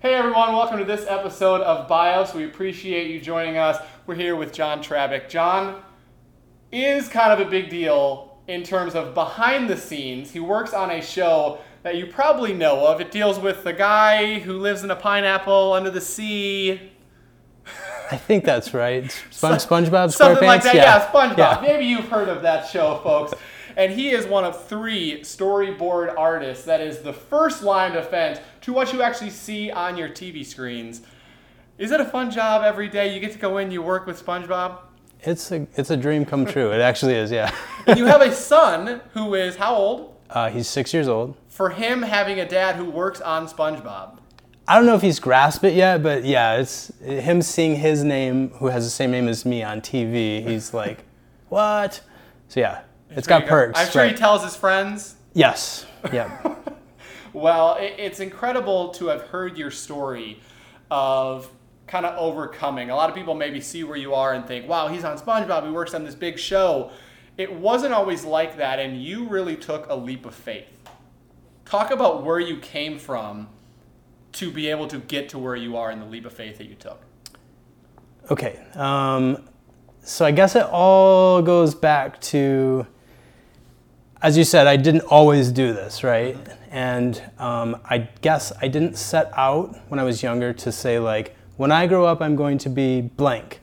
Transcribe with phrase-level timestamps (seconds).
[0.00, 2.32] Hey everyone, welcome to this episode of BIOS.
[2.32, 3.76] We appreciate you joining us.
[4.06, 5.28] We're here with John Trabbic.
[5.28, 5.82] John
[6.72, 10.30] is kind of a big deal in terms of behind the scenes.
[10.30, 13.02] He works on a show that you probably know of.
[13.02, 16.92] It deals with the guy who lives in a pineapple under the sea.
[18.10, 19.10] I think that's right.
[19.28, 20.12] Spon- SpongeBob SquarePants.
[20.12, 20.76] Something like that.
[20.76, 21.36] Yeah, SpongeBob.
[21.36, 21.60] Yeah.
[21.60, 23.34] Maybe you've heard of that show, folks.
[23.76, 26.64] And he is one of three storyboard artists.
[26.64, 30.44] That is the first line of defense to what you actually see on your TV
[30.44, 31.02] screens.
[31.78, 33.14] Is it a fun job every day?
[33.14, 34.78] You get to go in, you work with SpongeBob.
[35.22, 36.72] It's a it's a dream come true.
[36.72, 37.30] It actually is.
[37.30, 37.54] Yeah.
[37.86, 40.06] And you have a son who is how old?
[40.30, 41.34] Uh, he's six years old.
[41.48, 44.18] For him having a dad who works on SpongeBob.
[44.68, 48.50] I don't know if he's grasped it yet, but yeah, it's him seeing his name,
[48.50, 50.46] who has the same name as me, on TV.
[50.46, 51.02] He's like,
[51.48, 52.00] "What?"
[52.46, 53.76] So yeah, it's got perks.
[53.76, 54.12] I'm sure right.
[54.12, 55.16] he tells his friends.
[55.34, 55.84] yes.
[56.12, 56.54] Yeah.
[57.32, 60.40] Well, it, it's incredible to have heard your story
[60.90, 61.50] of
[61.86, 62.90] kind of overcoming.
[62.90, 65.64] A lot of people maybe see where you are and think, wow, he's on SpongeBob,
[65.64, 66.90] he works on this big show.
[67.36, 70.68] It wasn't always like that, and you really took a leap of faith.
[71.64, 73.48] Talk about where you came from
[74.32, 76.66] to be able to get to where you are in the leap of faith that
[76.66, 77.00] you took.
[78.30, 78.60] Okay.
[78.74, 79.48] Um,
[80.02, 82.86] so I guess it all goes back to,
[84.22, 86.36] as you said, I didn't always do this, right?
[86.70, 91.36] And um, I guess I didn't set out when I was younger to say, like,
[91.56, 93.60] when I grow up, I'm going to be blank.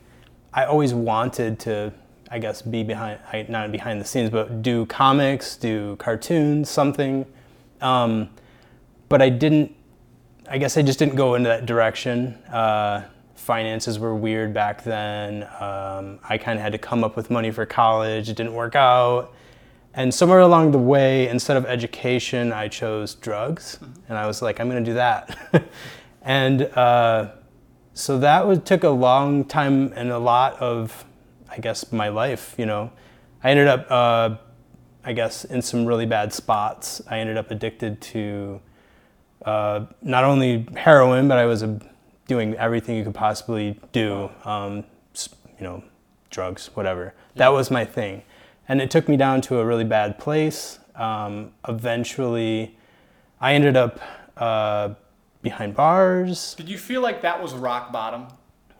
[0.53, 1.93] I always wanted to,
[2.29, 7.25] I guess, be behind, not behind the scenes, but do comics, do cartoons, something.
[7.81, 8.29] Um,
[9.09, 9.77] but I didn't
[10.49, 12.35] I guess I just didn't go into that direction.
[12.49, 13.03] Uh,
[13.35, 15.43] finances were weird back then.
[15.59, 18.29] Um, I kind of had to come up with money for college.
[18.29, 19.33] It didn't work out.
[19.97, 23.79] And somewhere along the way, instead of education, I chose drugs.
[24.07, 25.35] And I was like, I'm going to do that.
[26.21, 27.31] and uh,
[27.95, 31.03] so that took a long time and a lot of,
[31.49, 32.91] I guess, my life, you know.
[33.43, 34.35] I ended up, uh,
[35.03, 37.01] I guess, in some really bad spots.
[37.09, 38.61] I ended up addicted to
[39.45, 41.79] uh, not only heroin, but I was uh,
[42.27, 44.29] doing everything you could possibly do.
[44.45, 44.83] Um,
[45.57, 45.83] you know,
[46.29, 47.15] drugs, whatever.
[47.35, 48.21] That was my thing,
[48.67, 50.79] and it took me down to a really bad place.
[50.95, 52.77] Um, eventually,
[53.39, 53.99] I ended up
[54.35, 54.93] uh,
[55.41, 56.55] behind bars.
[56.55, 58.27] Did you feel like that was rock bottom?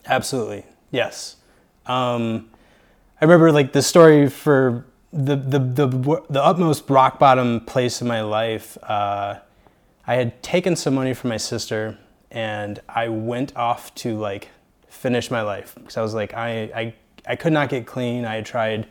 [0.06, 1.38] Absolutely, yes.
[1.86, 2.50] Um,
[3.22, 5.88] I remember like the story for the the the,
[6.30, 8.78] the utmost rock bottom place in my life.
[8.84, 9.40] Uh,
[10.06, 11.98] I had taken some money from my sister,
[12.32, 14.50] and I went off to like
[14.88, 16.94] finish my life because I was like I I
[17.28, 18.26] I could not get clean.
[18.26, 18.88] I had tried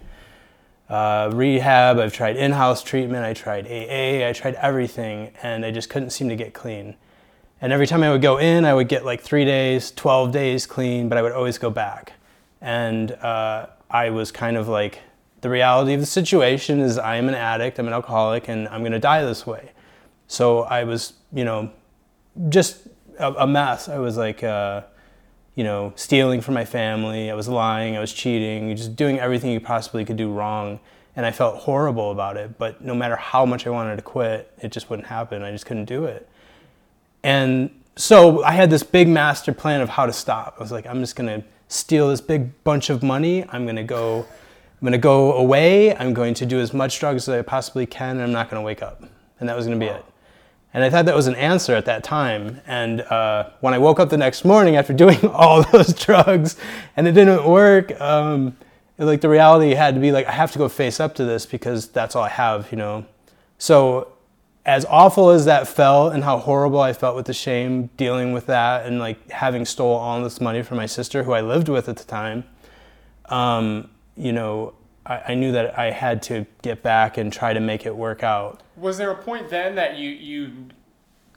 [0.88, 5.90] uh, rehab, I've tried in-house treatment, I tried AA, I tried everything, and I just
[5.90, 6.96] couldn't seem to get clean.
[7.60, 10.66] And every time I would go in, I would get like three days, 12 days
[10.66, 12.12] clean, but I would always go back.
[12.60, 15.00] And uh, I was kind of like,
[15.40, 18.82] the reality of the situation is I am an addict, I'm an alcoholic, and I'm
[18.82, 19.70] gonna die this way.
[20.28, 21.70] So I was, you know,
[22.48, 23.88] just a, a mess.
[23.88, 24.82] I was like, uh,
[25.56, 27.30] you know, stealing from my family.
[27.30, 27.96] I was lying.
[27.96, 28.76] I was cheating.
[28.76, 30.78] Just doing everything you possibly could do wrong.
[31.16, 32.58] And I felt horrible about it.
[32.58, 35.42] But no matter how much I wanted to quit, it just wouldn't happen.
[35.42, 36.28] I just couldn't do it.
[37.24, 40.56] And so I had this big master plan of how to stop.
[40.58, 43.46] I was like, I'm just gonna steal this big bunch of money.
[43.48, 45.96] I'm gonna go, I'm gonna go away.
[45.96, 48.62] I'm going to do as much drugs as I possibly can, and I'm not gonna
[48.62, 49.02] wake up.
[49.40, 50.04] And that was gonna be it.
[50.76, 52.60] And I thought that was an answer at that time.
[52.66, 56.56] And uh, when I woke up the next morning after doing all those drugs
[56.98, 58.54] and it didn't work, um,
[58.98, 61.24] it- like the reality had to be like, I have to go face up to
[61.24, 63.06] this because that's all I have, you know?
[63.56, 64.08] So,
[64.66, 68.44] as awful as that felt and how horrible I felt with the shame dealing with
[68.46, 71.88] that and like having stole all this money from my sister who I lived with
[71.88, 72.44] at the time,
[73.30, 74.74] um, you know,
[75.06, 78.22] I, I knew that I had to get back and try to make it work
[78.22, 78.60] out.
[78.76, 80.52] Was there a point then that you you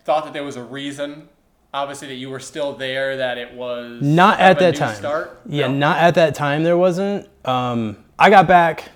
[0.04, 1.30] thought that there was a reason,
[1.74, 4.96] obviously that you were still there, that it was Not at that time.
[4.96, 5.40] Start?
[5.46, 5.74] Yeah, No?
[5.74, 6.64] not at that time.
[6.64, 7.28] There wasn't.
[7.46, 8.90] Um, I got back.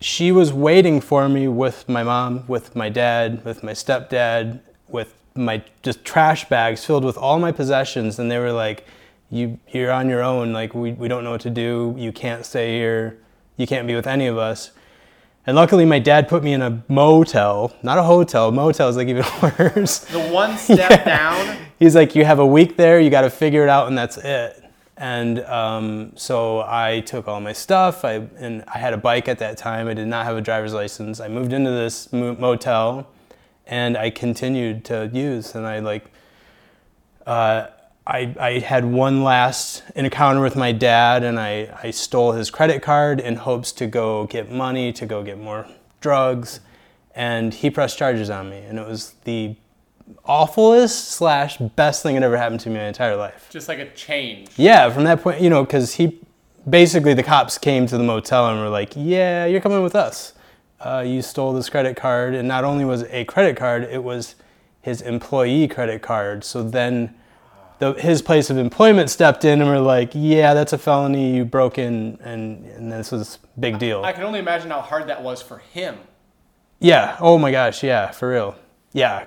[0.00, 5.14] She was waiting for me with my mom, with my dad, with my stepdad, with
[5.34, 8.86] my just trash bags filled with all my possessions, and they were like,
[9.30, 10.52] "You, you're on your own.
[10.52, 11.94] Like we, we don't know what to do.
[11.98, 13.18] You can't stay here.
[13.56, 14.70] You can't be with any of us."
[15.46, 18.50] And luckily, my dad put me in a motel, not a hotel.
[18.50, 20.00] Motel is like even worse.
[20.00, 21.56] The one step down.
[21.78, 24.16] He's like, you have a week there, you got to figure it out, and that's
[24.16, 24.64] it.
[24.96, 28.04] And um, so I took all my stuff.
[28.04, 29.88] I and I had a bike at that time.
[29.88, 31.20] I did not have a driver's license.
[31.20, 33.06] I moved into this mo- motel,
[33.66, 35.54] and I continued to use.
[35.54, 36.10] And I like,
[37.26, 37.66] uh,
[38.06, 42.80] I, I had one last encounter with my dad and I, I stole his credit
[42.80, 45.66] card in hopes to go get money, to go get more
[46.00, 46.60] drugs.
[47.16, 48.58] And he pressed charges on me.
[48.58, 49.56] And it was the
[50.24, 53.48] awfulest slash best thing that ever happened to me in my entire life.
[53.50, 54.50] Just like a change.
[54.56, 56.20] Yeah, from that point, you know, because he
[56.68, 60.34] basically the cops came to the motel and were like, "Yeah, you're coming with us.
[60.78, 64.04] Uh, you stole this credit card, and not only was it a credit card, it
[64.04, 64.36] was
[64.82, 66.44] his employee credit card.
[66.44, 67.14] So then."
[67.78, 71.36] The, his place of employment stepped in and were like, "Yeah, that's a felony.
[71.36, 75.08] You broke in, and, and this was big deal." I can only imagine how hard
[75.08, 75.98] that was for him.
[76.78, 77.16] Yeah.
[77.20, 77.82] Oh my gosh.
[77.82, 78.10] Yeah.
[78.10, 78.56] For real.
[78.92, 79.26] Yeah.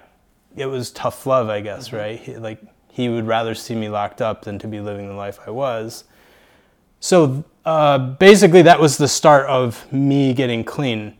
[0.55, 1.93] It was tough love, I guess.
[1.93, 2.19] Right.
[2.19, 5.39] He, like he would rather see me locked up than to be living the life
[5.45, 6.03] I was.
[6.99, 11.15] So uh, basically, that was the start of me getting clean.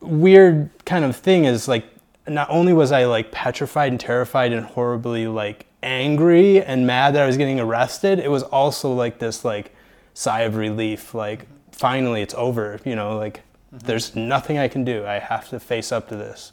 [0.00, 1.84] Weird kind of thing is like,
[2.26, 7.22] not only was I like petrified and terrified and horribly like angry and mad that
[7.22, 9.74] I was getting arrested, it was also like this like
[10.14, 11.14] sigh of relief.
[11.14, 12.80] Like finally, it's over.
[12.84, 13.42] You know, like
[13.72, 15.06] there's nothing I can do.
[15.06, 16.52] I have to face up to this.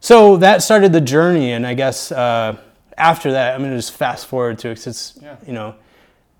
[0.00, 2.56] So that started the journey, and I guess uh,
[2.98, 5.36] after that, I'm gonna just fast forward to it it's Yeah.
[5.46, 5.74] you know.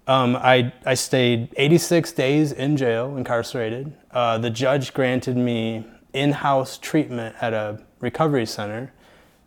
[0.09, 3.93] Um, I, I stayed 86 days in jail, incarcerated.
[4.11, 8.93] Uh, the judge granted me in house treatment at a recovery center,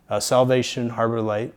[0.08, 1.52] uh, Salvation Harbor Light.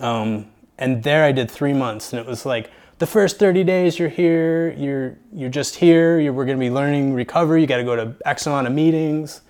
[0.00, 0.46] Um,
[0.78, 4.08] and there I did three months, and it was like the first 30 days you're
[4.08, 7.84] here, you're, you're just here, you're, we're going to be learning recovery, you got to
[7.84, 9.42] go to X amount of meetings.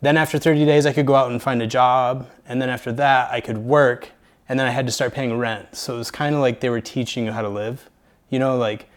[0.00, 2.28] Then after 30 days, I could go out and find a job.
[2.46, 4.10] And then after that, I could work.
[4.48, 5.74] And then I had to start paying rent.
[5.74, 7.88] So it was kind of like they were teaching you how to live.
[8.28, 8.90] You know, like,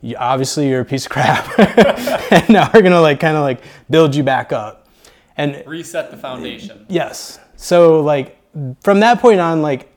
[0.00, 1.46] you, obviously you're a piece of crap.
[2.32, 4.88] and now we're going to like kind of like build you back up.
[5.36, 6.86] And Reset the foundation.
[6.88, 7.38] Yes.
[7.56, 8.38] So like
[8.82, 9.89] from that point on, like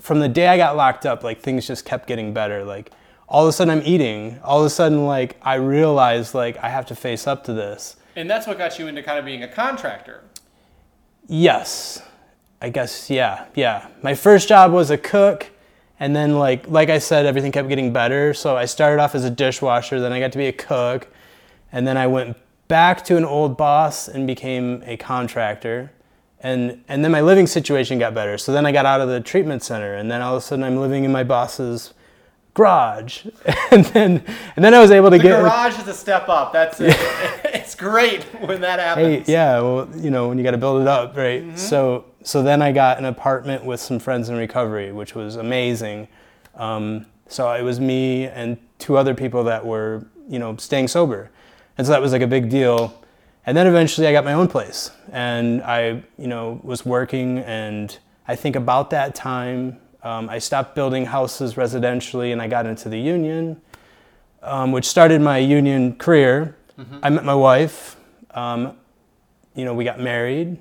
[0.00, 2.64] from the day I got locked up, like things just kept getting better.
[2.64, 2.90] Like
[3.28, 4.38] all of a sudden I'm eating.
[4.42, 7.96] All of a sudden like I realized like I have to face up to this.
[8.16, 10.24] And that's what got you into kind of being a contractor.
[11.26, 12.02] Yes.
[12.60, 13.88] I guess yeah, yeah.
[14.02, 15.50] My first job was a cook
[16.00, 18.34] and then like like I said everything kept getting better.
[18.34, 21.08] So I started off as a dishwasher, then I got to be a cook,
[21.72, 22.36] and then I went
[22.68, 25.92] back to an old boss and became a contractor.
[26.40, 28.38] And and then my living situation got better.
[28.38, 30.64] So then I got out of the treatment center and then all of a sudden
[30.64, 31.94] I'm living in my boss's
[32.54, 33.26] garage.
[33.70, 34.24] And then
[34.56, 36.52] and then I was able to The get garage is a step up.
[36.52, 36.96] That's it.
[37.44, 39.26] it's great when that happens.
[39.26, 41.58] Hey, yeah, well, you know, when you got to build it up, right?
[41.58, 46.08] So, so then I got an apartment with some friends in recovery, which was amazing.
[46.54, 51.30] Um, so it was me and two other people that were, you know, staying sober,
[51.76, 52.98] and so that was like a big deal.
[53.48, 57.96] And then eventually I got my own place, and I, you know, was working, and
[58.26, 62.90] I think about that time um, I stopped building houses residentially, and I got into
[62.90, 63.60] the union
[64.42, 66.56] um, which started my union career.
[67.02, 67.96] I met my wife.
[68.30, 68.76] Um,
[69.54, 70.58] you know, we got married.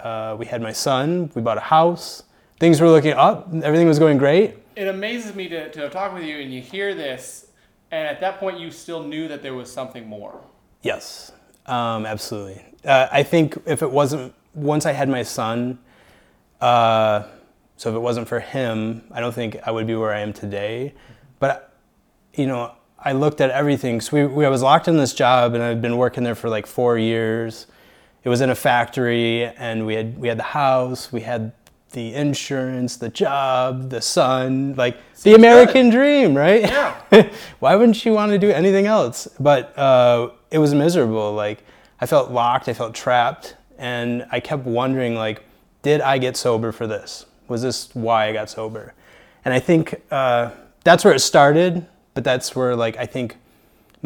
[0.00, 1.30] Uh, we had my son.
[1.34, 2.24] We bought a house.
[2.60, 3.48] Things were looking up.
[3.62, 4.58] Everything was going great.
[4.76, 7.46] It amazes me to, to talk with you and you hear this,
[7.90, 10.42] and at that point you still knew that there was something more.
[10.82, 11.32] Yes,
[11.66, 12.64] um, absolutely.
[12.84, 15.78] Uh, I think if it wasn't once I had my son,
[16.60, 17.24] uh,
[17.76, 20.32] so if it wasn't for him, I don't think I would be where I am
[20.32, 20.94] today.
[21.38, 21.74] But
[22.34, 24.00] you know, I looked at everything.
[24.00, 26.48] So we, we I was locked in this job, and I've been working there for
[26.48, 27.66] like four years.
[28.24, 31.52] It was in a factory, and we had we had the house, we had
[31.92, 36.62] the insurance, the job, the son, like the American dream, right?
[36.62, 37.30] Yeah.
[37.58, 39.28] Why wouldn't you want to do anything else?
[39.40, 41.32] But uh, it was miserable.
[41.32, 41.64] Like
[42.00, 45.42] I felt locked, I felt trapped, and I kept wondering, like,
[45.82, 47.26] did I get sober for this?
[47.48, 48.94] Was this why I got sober?
[49.44, 50.50] And I think uh,
[50.84, 51.86] that's where it started.
[52.16, 53.36] But that's where, like, I think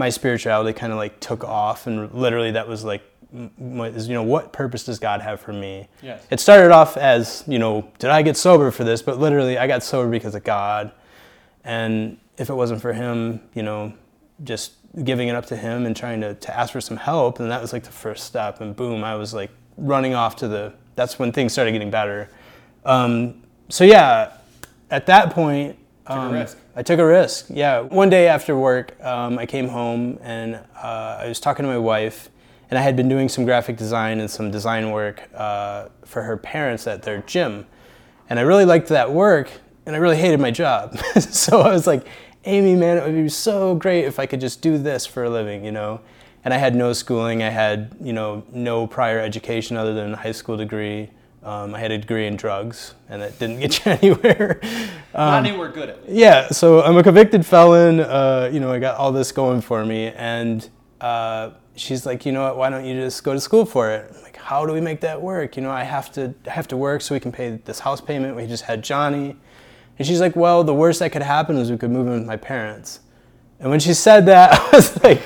[0.01, 3.03] my spirituality kind of like took off, and literally that was like,
[3.33, 5.87] is, you know, what purpose does God have for me?
[6.03, 6.27] Yes.
[6.31, 9.03] It started off as, you know, did I get sober for this?
[9.03, 10.91] But literally, I got sober because of God.
[11.63, 13.93] And if it wasn't for Him, you know,
[14.43, 14.73] just
[15.05, 17.61] giving it up to Him and trying to, to ask for some help, and that
[17.61, 18.61] was like the first step.
[18.61, 22.29] And boom, I was like running off to the, that's when things started getting better.
[22.85, 24.33] Um, so yeah,
[24.91, 26.59] at that point, Took a um, risk.
[26.77, 27.47] I took a risk.
[27.51, 27.81] Yeah.
[27.81, 31.79] One day after work, um, I came home and uh, I was talking to my
[31.79, 32.31] wife,
[32.71, 36.37] and I had been doing some graphic design and some design work uh, for her
[36.37, 37.67] parents at their gym,
[38.29, 39.51] and I really liked that work,
[39.87, 40.97] and I really hated my job.
[41.19, 42.07] so I was like,
[42.45, 45.31] Amy, man, it would be so great if I could just do this for a
[45.31, 46.01] living, you know.
[46.43, 47.43] And I had no schooling.
[47.43, 51.11] I had, you know, no prior education other than a high school degree.
[51.43, 54.61] Um, I had a degree in drugs, and that didn't get you anywhere.
[55.15, 56.13] Not anywhere good at least.
[56.13, 58.01] Yeah, so I'm a convicted felon.
[58.01, 60.69] Uh, you know, I got all this going for me, and
[61.01, 62.59] uh, she's like, you know what?
[62.59, 64.13] Why don't you just go to school for it?
[64.15, 65.57] I'm like, how do we make that work?
[65.57, 68.03] You know, I have to I have to work so we can pay this house
[68.03, 68.37] payment.
[68.37, 69.35] We just had Johnny,
[69.99, 72.27] and she's like, well, the worst that could happen is we could move in with
[72.27, 73.01] my parents.
[73.61, 75.23] And when she said that, I was like,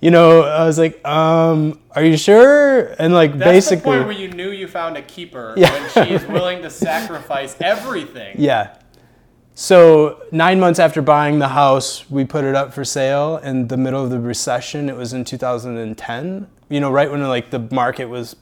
[0.00, 2.94] you know, I was like, um, are you sure?
[2.98, 5.72] And like That's basically, the point where you knew you found a keeper Yeah.
[5.94, 8.36] when she's willing to sacrifice everything.
[8.38, 8.76] Yeah.
[9.54, 13.76] So nine months after buying the house, we put it up for sale in the
[13.78, 14.90] middle of the recession.
[14.90, 16.46] It was in 2010.
[16.68, 18.36] You know, right when like the market was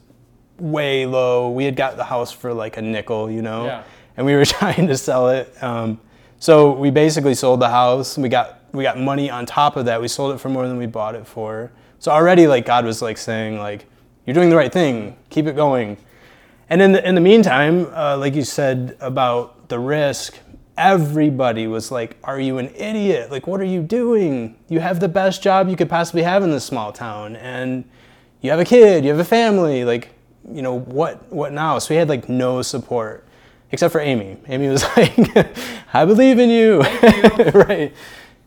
[0.58, 1.50] way low.
[1.50, 3.82] We had got the house for like a nickel, you know, Yeah.
[4.16, 5.54] and we were trying to sell it.
[5.62, 6.00] Um,
[6.40, 8.18] so we basically sold the house.
[8.18, 10.00] We got we got money on top of that.
[10.00, 11.70] We sold it for more than we bought it for.
[11.98, 13.86] So already, like God was like saying, like
[14.26, 15.16] you're doing the right thing.
[15.30, 15.96] Keep it going.
[16.68, 20.38] And in the in the meantime, uh, like you said about the risk,
[20.76, 23.30] everybody was like, "Are you an idiot?
[23.30, 24.56] Like, what are you doing?
[24.68, 27.84] You have the best job you could possibly have in this small town, and
[28.40, 29.84] you have a kid, you have a family.
[29.84, 30.10] Like,
[30.50, 31.30] you know what?
[31.32, 33.26] What now?" So we had like no support,
[33.70, 34.38] except for Amy.
[34.48, 35.14] Amy was like,
[35.92, 36.80] "I believe in you."
[37.54, 37.92] right.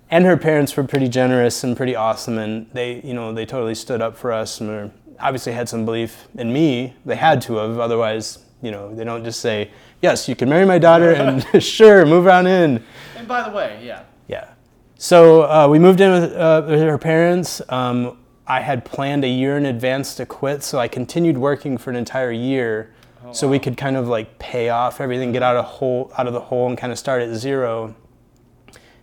[0.10, 3.76] And her parents were pretty generous and pretty awesome, and they, you know, they totally
[3.76, 6.94] stood up for us and were, obviously had some belief in me.
[7.06, 9.72] They had to have, otherwise, you know, they don't just say,
[10.02, 12.84] "Yes, you can marry my daughter," and sure, move on in.
[13.18, 14.04] And by the way, yeah.
[14.28, 14.50] Yeah.
[14.98, 17.62] So uh, we moved in with, uh, with her parents.
[17.70, 21.90] Um, I had planned a year in advance to quit, so I continued working for
[21.90, 22.94] an entire year,
[23.34, 26.34] so we could kind of like pay off everything, get out of hole out of
[26.34, 27.94] the hole, and kind of start at zero.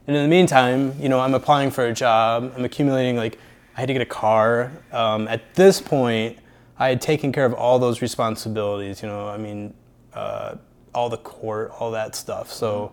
[0.06, 2.52] And in the meantime, you know, I'm applying for a job.
[2.56, 3.38] I'm accumulating like
[3.76, 4.72] I had to get a car.
[4.92, 6.38] Um, at this point,
[6.78, 9.02] I had taken care of all those responsibilities.
[9.02, 9.74] You know, I mean,
[10.12, 10.56] uh,
[10.94, 12.50] all the court, all that stuff.
[12.50, 12.92] So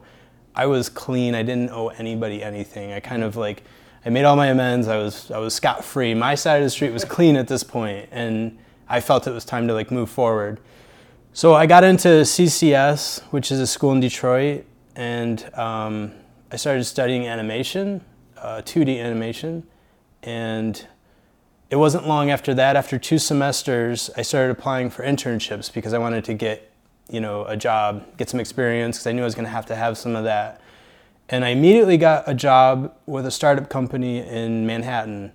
[0.56, 1.36] I was clean.
[1.36, 2.94] I didn't owe anybody anything.
[2.94, 3.64] I kind of like
[4.06, 4.88] I made all my amends.
[4.88, 6.14] I was I was scot free.
[6.14, 8.58] My side of the street was clean at this point, and
[8.90, 10.60] I felt it was time to like move forward.
[11.34, 14.66] So I got into CCS, which is a school in Detroit,
[14.96, 16.14] and um,
[16.52, 18.04] I started studying animation,
[18.38, 19.64] uh, 2D animation,
[20.22, 20.86] and
[21.70, 22.76] it wasn't long after that.
[22.76, 26.70] After two semesters, I started applying for internships because I wanted to get,
[27.10, 29.66] you know, a job, get some experience, because I knew I was going to have
[29.68, 30.60] to have some of that.
[31.30, 35.32] And I immediately got a job with a startup company in Manhattan.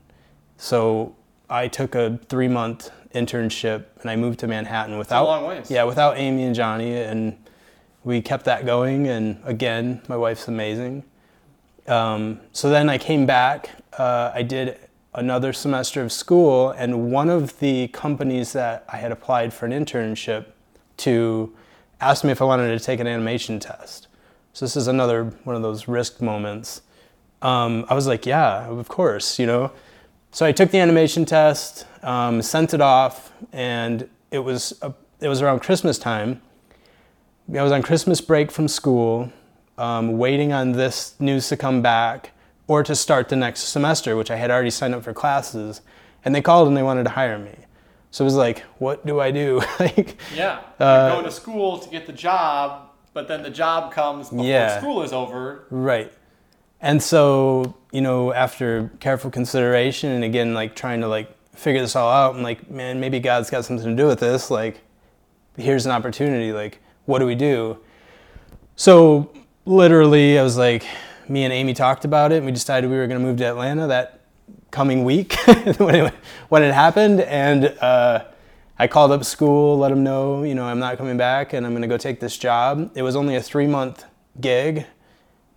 [0.59, 1.17] So
[1.49, 5.71] I took a three month internship and I moved to Manhattan without long ways.
[5.71, 7.39] yeah without Amy and Johnny and
[8.07, 11.03] we kept that going and again my wife's amazing.
[11.89, 13.71] Um, so then I came back.
[13.99, 14.79] Uh, I did
[15.13, 19.73] another semester of school and one of the companies that I had applied for an
[19.73, 20.47] internship
[20.99, 21.53] to
[22.01, 24.07] asked me if I wanted to take an animation test.
[24.53, 26.83] So this is another one of those risk moments.
[27.43, 29.73] Um, I was like, yeah, of course, you know.
[30.31, 35.29] So I took the animation test, um, sent it off, and it was uh, it
[35.29, 36.41] was around Christmas time.
[37.55, 39.31] I was on Christmas break from school,
[39.79, 42.33] um, waiting on this news to come back
[42.67, 45.81] or to start the next semester, which I had already signed up for classes.
[46.25, 47.55] And they called and they wanted to hire me.
[48.11, 49.63] So it was like, what do I do?
[49.81, 50.61] like, Yeah.
[50.81, 54.79] Uh, going to school to get the job, but then the job comes before Yeah.
[54.81, 55.67] school is over.
[55.71, 56.13] Right.
[56.81, 61.95] And so, you know, after careful consideration and again, like trying to like figure this
[61.95, 64.51] all out, I'm like, man, maybe God's got something to do with this.
[64.51, 64.81] Like,
[65.57, 66.53] here's an opportunity.
[66.53, 67.79] Like, what do we do?
[68.77, 69.33] So,
[69.65, 70.87] literally, I was like,
[71.29, 73.45] me and Amy talked about it and we decided we were going to move to
[73.45, 74.21] Atlanta that
[74.71, 75.33] coming week
[75.79, 76.15] when, it,
[76.49, 77.21] when it happened.
[77.23, 78.25] And uh,
[78.79, 81.73] I called up school, let them know, you know, I'm not coming back and I'm
[81.73, 82.93] going to go take this job.
[82.95, 84.05] It was only a three month
[84.41, 84.87] gig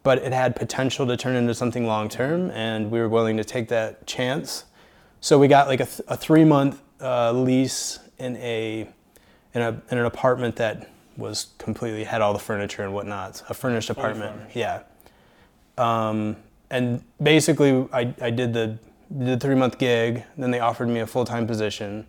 [0.04, 3.44] but it had potential to turn into something long term, and we were willing to
[3.44, 4.66] take that chance.
[5.22, 8.88] So we got like a, th- a three month uh, lease in a,
[9.54, 10.90] in a in an apartment that
[11.20, 14.36] was completely had all the furniture and whatnot, a furnished apartment.
[14.36, 14.56] furnished.
[14.56, 14.82] Yeah.
[15.78, 16.36] Um,
[16.70, 18.78] and basically, I, I did the
[19.18, 20.24] did the three month gig.
[20.38, 22.06] Then they offered me a full time position,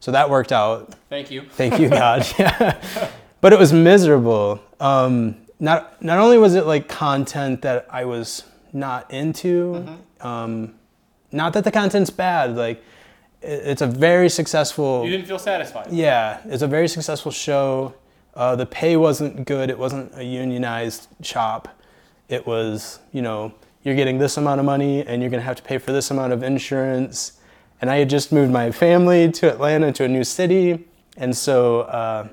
[0.00, 0.94] so that worked out.
[1.08, 1.42] Thank you.
[1.50, 2.26] Thank you, God.
[2.38, 3.10] yeah.
[3.40, 4.60] But it was miserable.
[4.80, 10.74] Um, not not only was it like content that I was not into, um,
[11.32, 12.56] not that the content's bad.
[12.56, 12.82] Like
[13.40, 15.04] it, it's a very successful.
[15.04, 15.92] You didn't feel satisfied.
[15.92, 17.94] Yeah, it's a very successful show.
[18.34, 19.70] Uh, the pay wasn't good.
[19.70, 21.68] It wasn't a unionized shop.
[22.28, 25.56] It was, you know, you're getting this amount of money and you're going to have
[25.56, 27.32] to pay for this amount of insurance.
[27.80, 30.88] And I had just moved my family to Atlanta, to a new city.
[31.16, 32.28] And so uh,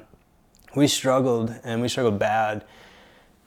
[0.76, 2.64] we struggled and we struggled bad.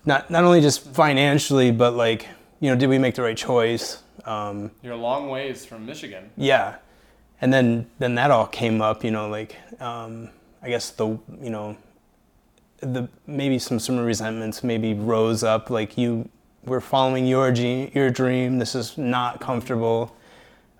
[0.05, 2.29] Not not only just financially, but like
[2.61, 4.03] you know, did we make the right choice?
[4.27, 6.31] Um, You're a long ways from Michigan.
[6.37, 6.77] yeah,
[7.41, 9.03] and then then that all came up.
[9.03, 10.29] You know, like um,
[10.63, 11.77] I guess the you know
[12.85, 15.71] the maybe some some resentments maybe rose up.
[15.71, 16.29] Like you
[16.65, 18.59] were following your ge- your dream.
[18.59, 20.15] This is not comfortable.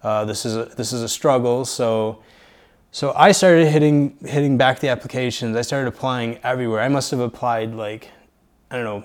[0.03, 1.65] Uh, this is a, this is a struggle.
[1.65, 2.23] So
[2.91, 5.57] so I started hitting hitting back the applications.
[5.57, 6.81] I started applying everywhere.
[6.81, 8.11] I must have applied like
[8.71, 9.05] I don't know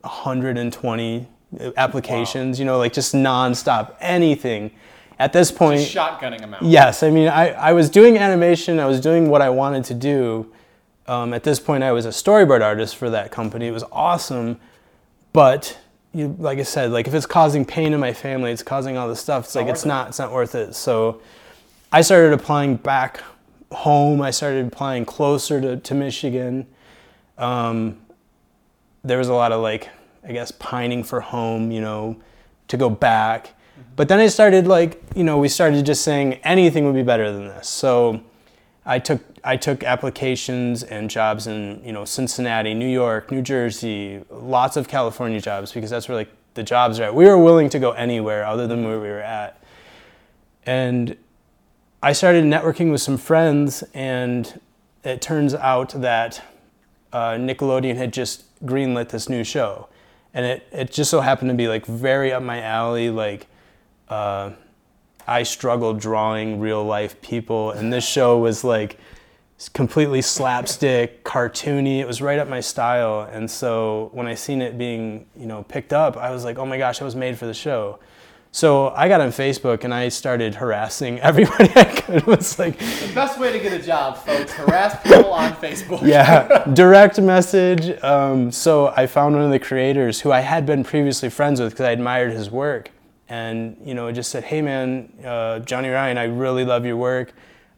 [0.00, 1.28] 120
[1.76, 2.58] applications.
[2.58, 4.70] You know, like just nonstop anything.
[5.18, 6.62] At this point, Just shotgunning them out.
[6.62, 9.94] Yes, I mean, I, I was doing animation, I was doing what I wanted to
[9.94, 10.52] do.
[11.06, 13.66] Um, at this point, I was a storyboard artist for that company.
[13.66, 14.60] It was awesome,
[15.32, 15.78] but
[16.12, 19.08] you, like I said, like if it's causing pain in my family, it's causing all
[19.08, 19.44] this stuff.
[19.44, 19.88] It's, like not it's worth it.
[19.88, 20.74] not, it's not worth it.
[20.74, 21.20] So,
[21.92, 23.22] I started applying back
[23.70, 24.22] home.
[24.22, 26.66] I started applying closer to, to Michigan.
[27.36, 28.00] Um,
[29.04, 29.90] there was a lot of like,
[30.26, 32.16] I guess, pining for home, you know,
[32.68, 33.54] to go back.
[33.96, 37.30] But then I started like, you know, we started just saying anything would be better
[37.30, 37.68] than this.
[37.68, 38.22] So
[38.86, 44.22] I took I took applications and jobs in, you know, Cincinnati, New York, New Jersey,
[44.30, 47.14] lots of California jobs because that's where like the jobs are at.
[47.14, 49.62] We were willing to go anywhere other than where we were at.
[50.64, 51.16] And
[52.02, 54.60] I started networking with some friends and
[55.04, 56.42] it turns out that
[57.12, 59.88] uh, Nickelodeon had just greenlit this new show,
[60.32, 63.10] and it, it just so happened to be like very up my alley.
[63.10, 63.46] Like,
[64.08, 64.50] uh,
[65.26, 68.98] I struggled drawing real life people, and this show was like
[69.68, 71.98] completely slapstick, cartoony.
[72.00, 75.62] It was right up my style, and so when I seen it being you know
[75.64, 77.98] picked up, I was like, oh my gosh, I was made for the show.
[78.54, 82.16] So I got on Facebook and I started harassing everybody I could.
[82.16, 86.02] It was like, The best way to get a job, folks, harass people on Facebook.
[86.02, 87.98] yeah, direct message.
[88.02, 91.70] Um, so I found one of the creators who I had been previously friends with
[91.72, 92.90] because I admired his work,
[93.28, 97.32] and you know, just said, "Hey, man, uh, Johnny Ryan, I really love your work.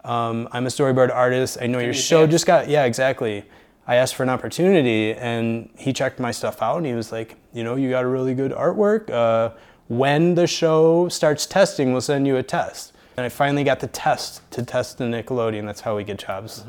[0.05, 1.59] Um, I'm a storyboard artist.
[1.61, 3.45] I know your show chance." just got yeah, exactly."
[3.87, 7.37] I asked for an opportunity, and he checked my stuff out, and he was like,
[7.53, 9.11] "You know, you got a really good artwork.
[9.11, 9.51] Uh,
[9.88, 13.87] when the show starts testing, we'll send you a test." And I finally got the
[13.87, 15.67] test to test the Nickelodeon.
[15.67, 16.64] That's how we get jobs.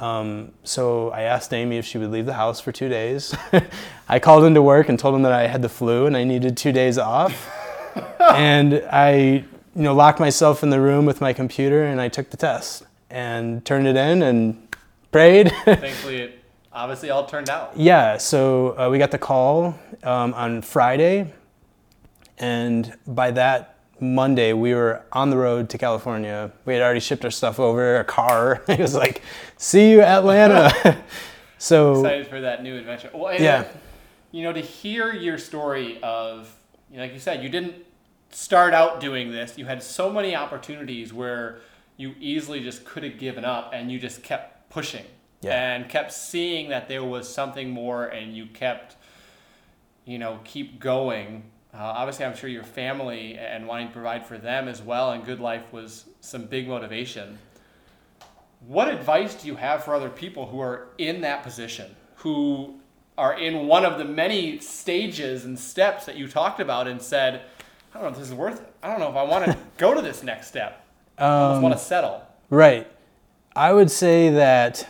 [0.00, 3.34] Um, so I asked Amy if she would leave the house for two days.
[4.08, 6.56] I called into work and told them that I had the flu and I needed
[6.56, 7.50] two days off.
[8.20, 9.44] and I,
[9.80, 12.82] you know, locked myself in the room with my computer and I took the test
[13.08, 14.68] and turned it in and
[15.10, 15.50] prayed.
[15.64, 17.74] Thankfully, it obviously all turned out.
[17.74, 21.32] yeah, so uh, we got the call um, on Friday,
[22.36, 26.52] and by that Monday we were on the road to California.
[26.66, 28.62] We had already shipped our stuff over, a car.
[28.68, 29.22] it was like,
[29.56, 31.02] "See you, Atlanta."
[31.58, 33.08] so Excited for that new adventure.
[33.14, 33.64] Well, Yeah.
[34.30, 36.54] You know, to hear your story of,
[36.90, 37.74] you know, like you said, you didn't
[38.30, 39.58] start out doing this.
[39.58, 41.60] You had so many opportunities where
[41.96, 45.04] you easily just could have given up and you just kept pushing
[45.42, 45.74] Yeah.
[45.74, 48.96] and kept seeing that there was something more and you kept,
[50.04, 51.44] you know, keep going.
[51.74, 55.24] Uh, obviously, I'm sure your family and wanting to provide for them as well and
[55.24, 57.38] good life was some big motivation.
[58.66, 62.78] What advice do you have for other people who are in that position, who
[63.16, 67.42] are in one of the many stages and steps that you talked about and said,
[67.92, 68.72] I don't know if this is worth it.
[68.82, 70.86] I don't know if I want to go to this next step.
[71.18, 72.22] I almost want to settle.
[72.48, 72.90] Right.
[73.54, 74.88] I would say that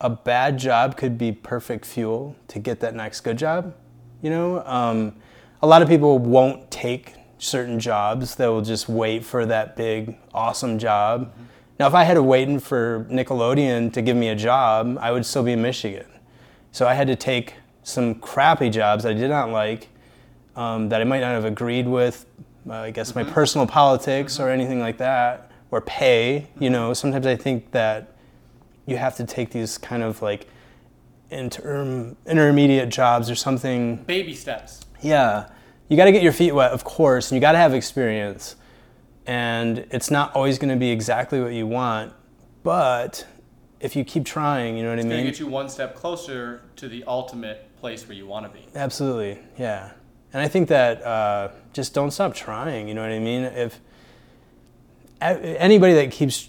[0.00, 3.74] a bad job could be perfect fuel to get that next good job.
[4.20, 5.16] You know, um,
[5.62, 8.34] a lot of people won't take certain jobs.
[8.34, 11.32] They will just wait for that big, awesome job.
[11.78, 15.24] Now, if I had to wait for Nickelodeon to give me a job, I would
[15.24, 16.06] still be in Michigan.
[16.72, 19.88] So I had to take some crappy jobs I did not like,
[20.56, 22.26] um, that I might not have agreed with,
[22.68, 26.48] uh, I guess my personal politics or anything like that, or pay.
[26.58, 28.14] You know, sometimes I think that
[28.86, 30.48] you have to take these kind of like
[31.30, 33.96] interim, intermediate jobs or something.
[34.04, 34.80] Baby steps.
[35.00, 35.48] Yeah,
[35.88, 38.56] you got to get your feet wet, of course, and you got to have experience.
[39.26, 42.12] And it's not always going to be exactly what you want,
[42.62, 43.26] but
[43.80, 45.94] if you keep trying, you know what I It's going to get you one step
[45.94, 48.66] closer to the ultimate place where you want to be.
[48.74, 49.92] Absolutely, yeah.
[50.32, 52.88] And I think that uh, just don't stop trying.
[52.88, 53.42] You know what I mean?
[53.42, 53.80] If
[55.20, 56.48] anybody that keeps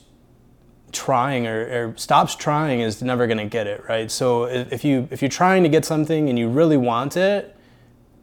[0.91, 4.11] trying or, or stops trying is never going to get it, right?
[4.11, 7.55] So if, you if you're trying to get something and you really want it,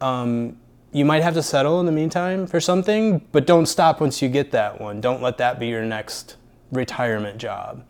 [0.00, 0.56] um,
[0.92, 4.28] you might have to settle in the meantime for something, but don't stop once you
[4.28, 5.00] get that one.
[5.00, 6.36] Don't let that be your next
[6.72, 7.84] retirement job.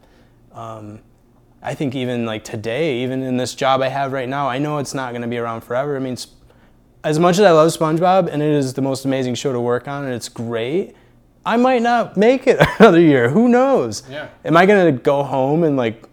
[0.53, 1.01] Um,
[1.63, 4.79] I think even like today, even in this job I have right now, I know
[4.79, 5.97] it's not going to be around forever.
[5.97, 6.17] I mean,
[7.05, 9.87] as much as I love SpongeBob and it is the most amazing show to work
[9.87, 10.95] on and it's great,
[11.47, 13.31] I might not make it another year.
[13.31, 14.03] Who knows?
[14.11, 14.29] Yeah.
[14.45, 16.05] Am I going to go home and like,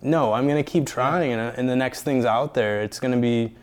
[0.00, 2.82] no, I'm going to keep trying and, uh, and the next thing's out there.
[2.82, 3.54] It's going to be,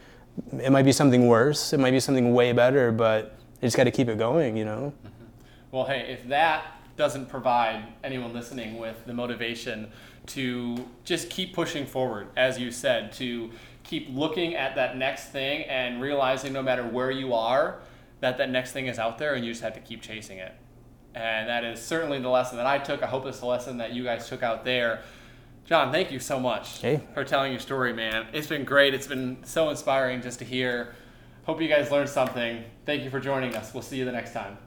[0.62, 1.72] it might be something worse.
[1.72, 4.66] It might be something way better, but you just got to keep it going, you
[4.66, 4.94] know?
[5.72, 6.66] Well, hey, if that
[6.98, 9.92] doesn't provide anyone listening with the motivation
[10.28, 13.52] to just keep pushing forward, as you said, to
[13.86, 17.80] keep looking at that next thing and realizing no matter where you are,
[18.20, 20.54] that that next thing is out there and you just have to keep chasing it.
[21.14, 23.02] And that is certainly the lesson that I took.
[23.04, 25.02] I hope it's the lesson that you guys took out there.
[25.66, 27.02] John, thank you so much Hey.
[27.14, 28.28] for telling your story, man.
[28.34, 28.94] It's been great.
[28.94, 30.94] It's been so inspiring just to hear.
[31.46, 32.64] Hope you guys learned something.
[32.86, 33.74] Thank you for joining us.
[33.74, 34.58] We'll see you the next time.